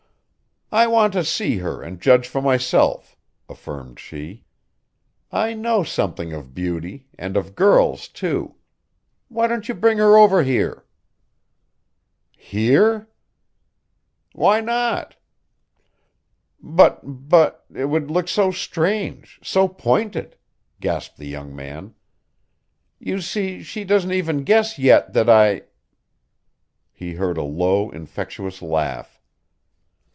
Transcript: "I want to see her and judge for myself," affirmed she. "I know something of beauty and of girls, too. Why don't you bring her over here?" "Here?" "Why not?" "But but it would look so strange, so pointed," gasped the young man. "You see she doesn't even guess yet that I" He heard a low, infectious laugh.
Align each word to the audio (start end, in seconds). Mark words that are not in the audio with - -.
"I 0.73 0.87
want 0.87 1.11
to 1.13 1.25
see 1.25 1.57
her 1.57 1.81
and 1.83 1.99
judge 1.99 2.29
for 2.29 2.41
myself," 2.41 3.17
affirmed 3.49 3.99
she. 3.99 4.45
"I 5.29 5.53
know 5.53 5.83
something 5.83 6.31
of 6.31 6.53
beauty 6.53 7.09
and 7.19 7.35
of 7.35 7.55
girls, 7.55 8.07
too. 8.07 8.55
Why 9.27 9.47
don't 9.47 9.67
you 9.67 9.75
bring 9.75 9.97
her 9.97 10.15
over 10.17 10.43
here?" 10.43 10.85
"Here?" 12.37 13.09
"Why 14.31 14.61
not?" 14.61 15.17
"But 16.61 17.01
but 17.03 17.65
it 17.75 17.87
would 17.89 18.09
look 18.09 18.29
so 18.29 18.49
strange, 18.51 19.41
so 19.43 19.67
pointed," 19.67 20.37
gasped 20.79 21.17
the 21.17 21.27
young 21.27 21.53
man. 21.53 21.95
"You 22.97 23.19
see 23.19 23.61
she 23.61 23.83
doesn't 23.83 24.13
even 24.13 24.45
guess 24.45 24.79
yet 24.79 25.11
that 25.11 25.27
I" 25.29 25.63
He 26.93 27.15
heard 27.15 27.37
a 27.37 27.43
low, 27.43 27.89
infectious 27.89 28.61
laugh. 28.61 29.17